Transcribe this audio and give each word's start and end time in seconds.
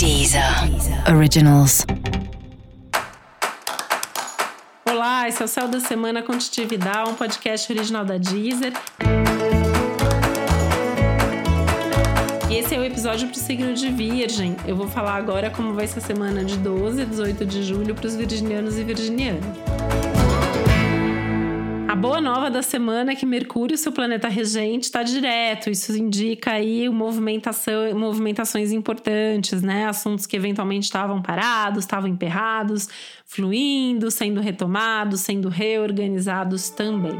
Deezer 0.00 0.42
Originals. 1.14 1.84
Olá, 4.90 5.28
esse 5.28 5.42
é 5.42 5.44
o 5.44 5.48
Céu 5.48 5.68
da 5.68 5.78
Semana 5.78 6.22
Contitividade, 6.22 7.10
um 7.10 7.14
podcast 7.14 7.70
original 7.70 8.02
da 8.02 8.16
Deezer. 8.16 8.72
E 12.48 12.56
esse 12.56 12.74
é 12.74 12.78
o 12.78 12.82
episódio 12.82 13.28
para 13.28 13.36
o 13.36 13.38
signo 13.38 13.74
de 13.74 13.90
Virgem. 13.90 14.56
Eu 14.66 14.74
vou 14.74 14.88
falar 14.88 15.16
agora 15.16 15.50
como 15.50 15.74
vai 15.74 15.86
ser 15.86 15.98
a 15.98 16.02
semana 16.02 16.42
de 16.46 16.56
12 16.56 17.02
a 17.02 17.04
18 17.04 17.44
de 17.44 17.62
julho 17.62 17.94
para 17.94 18.06
os 18.06 18.16
virginianos 18.16 18.78
e 18.78 18.84
virginianas 18.84 20.09
boa 22.00 22.18
nova 22.18 22.50
da 22.50 22.62
semana 22.62 23.12
é 23.12 23.14
que 23.14 23.26
Mercúrio, 23.26 23.76
seu 23.76 23.92
planeta 23.92 24.26
regente, 24.26 24.84
está 24.84 25.02
direto. 25.02 25.68
Isso 25.68 25.94
indica 25.96 26.52
aí 26.52 26.88
movimentação, 26.88 27.94
movimentações 27.94 28.72
importantes, 28.72 29.60
né? 29.60 29.86
Assuntos 29.86 30.24
que 30.24 30.34
eventualmente 30.34 30.84
estavam 30.84 31.20
parados, 31.20 31.84
estavam 31.84 32.08
emperrados, 32.08 32.88
fluindo, 33.26 34.10
sendo 34.10 34.40
retomados, 34.40 35.20
sendo 35.20 35.50
reorganizados 35.50 36.70
também. 36.70 37.18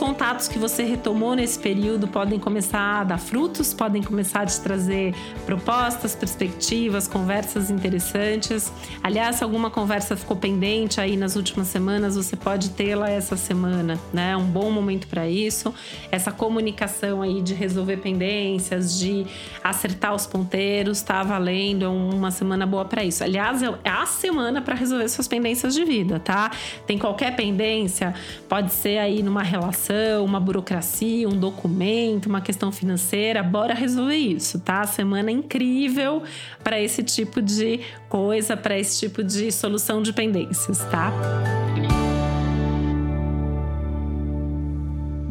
Contatos 0.00 0.48
que 0.48 0.58
você 0.58 0.82
retomou 0.82 1.34
nesse 1.34 1.58
período 1.58 2.08
podem 2.08 2.38
começar 2.38 3.02
a 3.02 3.04
dar 3.04 3.18
frutos, 3.18 3.74
podem 3.74 4.02
começar 4.02 4.40
a 4.40 4.46
te 4.46 4.58
trazer 4.58 5.14
propostas, 5.44 6.16
perspectivas, 6.16 7.06
conversas 7.06 7.70
interessantes. 7.70 8.72
Aliás, 9.02 9.36
se 9.36 9.44
alguma 9.44 9.70
conversa 9.70 10.16
ficou 10.16 10.38
pendente 10.38 11.02
aí 11.02 11.18
nas 11.18 11.36
últimas 11.36 11.66
semanas, 11.66 12.16
você 12.16 12.34
pode 12.34 12.70
tê-la 12.70 13.10
essa 13.10 13.36
semana, 13.36 14.00
né? 14.10 14.30
É 14.30 14.36
um 14.38 14.46
bom 14.46 14.70
momento 14.70 15.06
para 15.06 15.28
isso. 15.28 15.74
Essa 16.10 16.32
comunicação 16.32 17.20
aí 17.20 17.42
de 17.42 17.52
resolver 17.52 17.98
pendências, 17.98 18.98
de 18.98 19.26
acertar 19.62 20.14
os 20.14 20.26
ponteiros, 20.26 20.96
está 20.96 21.22
valendo, 21.22 21.84
é 21.84 21.88
uma 21.88 22.30
semana 22.30 22.64
boa 22.64 22.86
para 22.86 23.04
isso. 23.04 23.22
Aliás, 23.22 23.62
é 23.62 23.68
a 23.84 24.06
semana 24.06 24.62
para 24.62 24.74
resolver 24.74 25.10
suas 25.10 25.28
pendências 25.28 25.74
de 25.74 25.84
vida, 25.84 26.18
tá? 26.18 26.50
Tem 26.86 26.96
qualquer 26.96 27.36
pendência, 27.36 28.14
pode 28.48 28.72
ser 28.72 28.96
aí 28.96 29.22
numa 29.22 29.42
relação 29.42 29.89
uma 30.22 30.40
burocracia, 30.40 31.28
um 31.28 31.38
documento, 31.38 32.26
uma 32.26 32.40
questão 32.40 32.70
financeira, 32.70 33.42
bora 33.42 33.74
resolver 33.74 34.16
isso, 34.16 34.60
tá? 34.60 34.86
Semana 34.86 35.30
incrível 35.30 36.22
para 36.62 36.80
esse 36.80 37.02
tipo 37.02 37.42
de 37.42 37.80
coisa, 38.08 38.56
para 38.56 38.78
esse 38.78 39.00
tipo 39.00 39.22
de 39.22 39.50
solução 39.50 40.02
de 40.02 40.12
pendências, 40.12 40.78
tá? 40.90 41.12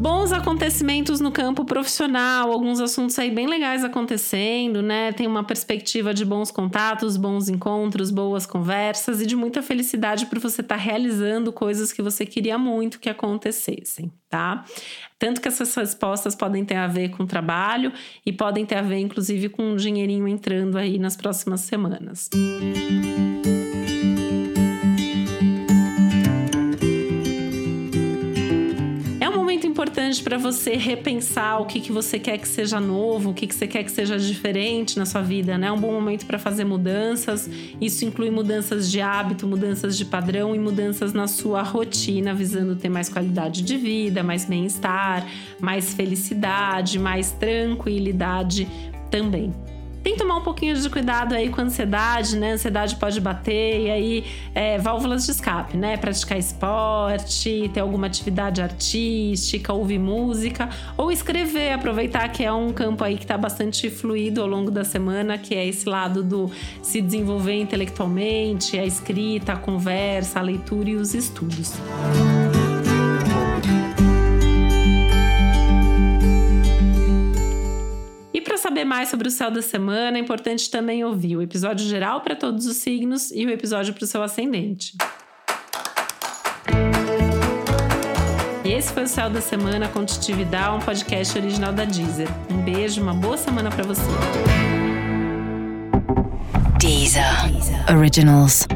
Bons 0.00 0.32
acontecimentos 0.32 1.20
no 1.20 1.30
campo 1.30 1.62
profissional, 1.62 2.50
alguns 2.50 2.80
assuntos 2.80 3.18
aí 3.18 3.30
bem 3.30 3.46
legais 3.46 3.84
acontecendo, 3.84 4.80
né? 4.80 5.12
Tem 5.12 5.26
uma 5.26 5.44
perspectiva 5.44 6.14
de 6.14 6.24
bons 6.24 6.50
contatos, 6.50 7.18
bons 7.18 7.50
encontros, 7.50 8.10
boas 8.10 8.46
conversas 8.46 9.20
e 9.20 9.26
de 9.26 9.36
muita 9.36 9.60
felicidade 9.60 10.24
por 10.24 10.38
você 10.38 10.62
estar 10.62 10.76
tá 10.76 10.80
realizando 10.80 11.52
coisas 11.52 11.92
que 11.92 12.00
você 12.00 12.24
queria 12.24 12.56
muito 12.56 12.98
que 12.98 13.10
acontecessem, 13.10 14.10
tá? 14.30 14.64
Tanto 15.18 15.38
que 15.38 15.48
essas 15.48 15.74
respostas 15.74 16.34
podem 16.34 16.64
ter 16.64 16.76
a 16.76 16.86
ver 16.86 17.10
com 17.10 17.26
trabalho 17.26 17.92
e 18.24 18.32
podem 18.32 18.64
ter 18.64 18.76
a 18.76 18.82
ver, 18.82 19.00
inclusive, 19.00 19.50
com 19.50 19.72
um 19.72 19.76
dinheirinho 19.76 20.26
entrando 20.26 20.78
aí 20.78 20.98
nas 20.98 21.14
próximas 21.14 21.60
semanas. 21.60 22.30
Música 22.34 23.59
importante 29.70 30.22
para 30.22 30.36
você 30.36 30.76
repensar 30.76 31.60
o 31.60 31.66
que, 31.66 31.80
que 31.80 31.92
você 31.92 32.18
quer 32.18 32.36
que 32.36 32.48
seja 32.48 32.80
novo, 32.80 33.30
o 33.30 33.34
que, 33.34 33.46
que 33.46 33.54
você 33.54 33.66
quer 33.66 33.84
que 33.84 33.90
seja 33.90 34.18
diferente 34.18 34.98
na 34.98 35.06
sua 35.06 35.22
vida, 35.22 35.56
né? 35.56 35.68
É 35.68 35.72
um 35.72 35.80
bom 35.80 35.92
momento 35.92 36.26
para 36.26 36.38
fazer 36.38 36.64
mudanças. 36.64 37.48
Isso 37.80 38.04
inclui 38.04 38.30
mudanças 38.30 38.90
de 38.90 39.00
hábito, 39.00 39.46
mudanças 39.46 39.96
de 39.96 40.04
padrão 40.04 40.54
e 40.54 40.58
mudanças 40.58 41.12
na 41.12 41.26
sua 41.28 41.62
rotina, 41.62 42.34
visando 42.34 42.74
ter 42.76 42.88
mais 42.88 43.08
qualidade 43.08 43.62
de 43.62 43.76
vida, 43.76 44.22
mais 44.22 44.44
bem-estar, 44.44 45.26
mais 45.60 45.94
felicidade, 45.94 46.98
mais 46.98 47.30
tranquilidade 47.32 48.66
também 49.10 49.52
tem 50.02 50.14
que 50.14 50.18
tomar 50.18 50.36
um 50.36 50.42
pouquinho 50.42 50.74
de 50.74 50.88
cuidado 50.88 51.34
aí 51.34 51.48
com 51.48 51.60
a 51.60 51.64
ansiedade, 51.64 52.36
né? 52.36 52.52
A 52.52 52.54
ansiedade 52.54 52.96
pode 52.96 53.20
bater 53.20 53.80
e 53.80 53.90
aí 53.90 54.24
é, 54.54 54.78
válvulas 54.78 55.24
de 55.24 55.32
escape, 55.32 55.76
né? 55.76 55.96
Praticar 55.96 56.38
esporte, 56.38 57.70
ter 57.72 57.80
alguma 57.80 58.06
atividade 58.06 58.62
artística, 58.62 59.72
ouvir 59.72 59.98
música 59.98 60.68
ou 60.96 61.12
escrever, 61.12 61.72
aproveitar 61.72 62.28
que 62.28 62.44
é 62.44 62.52
um 62.52 62.72
campo 62.72 63.04
aí 63.04 63.16
que 63.16 63.24
está 63.24 63.36
bastante 63.36 63.90
fluido 63.90 64.40
ao 64.40 64.46
longo 64.46 64.70
da 64.70 64.84
semana, 64.84 65.36
que 65.36 65.54
é 65.54 65.66
esse 65.66 65.88
lado 65.88 66.22
do 66.22 66.50
se 66.82 67.00
desenvolver 67.00 67.60
intelectualmente, 67.60 68.78
a 68.78 68.84
escrita, 68.84 69.52
a 69.52 69.56
conversa, 69.56 70.38
a 70.38 70.42
leitura 70.42 70.90
e 70.90 70.96
os 70.96 71.14
estudos. 71.14 71.74
Música 71.78 72.49
saber 78.60 78.84
mais 78.84 79.08
sobre 79.08 79.26
o 79.26 79.30
céu 79.30 79.50
da 79.50 79.62
semana, 79.62 80.18
é 80.18 80.20
importante 80.20 80.70
também 80.70 81.04
ouvir 81.04 81.36
o 81.36 81.42
episódio 81.42 81.86
geral 81.86 82.20
para 82.20 82.36
todos 82.36 82.66
os 82.66 82.76
signos 82.76 83.30
e 83.30 83.44
o 83.46 83.50
episódio 83.50 83.94
para 83.94 84.04
o 84.04 84.06
seu 84.06 84.22
ascendente. 84.22 84.96
Esse 88.64 88.92
foi 88.92 89.02
o 89.02 89.08
Céu 89.08 89.28
da 89.28 89.40
Semana 89.40 89.88
com 89.88 90.04
Titividade, 90.04 90.76
um 90.76 90.78
podcast 90.78 91.36
original 91.36 91.72
da 91.72 91.84
Deezer. 91.84 92.28
Um 92.50 92.62
beijo, 92.62 93.02
uma 93.02 93.14
boa 93.14 93.36
semana 93.36 93.70
para 93.70 93.82
você. 93.82 94.02
Deezer. 96.78 97.24
Originals. 97.94 98.66